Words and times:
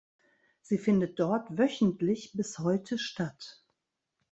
Sie 0.63 0.79
findet 0.79 1.19
dort 1.19 1.59
wöchentlich 1.59 2.31
bis 2.33 2.57
heute 2.57 2.97
statt. 2.97 3.63